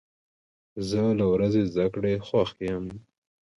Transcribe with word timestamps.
زه 0.89 1.01
له 1.19 1.25
ورځې 1.33 1.61
زده 1.71 1.85
کړې 1.93 2.13
خوښ 2.27 2.51
یم. 2.69 2.85